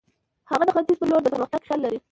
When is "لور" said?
1.09-1.21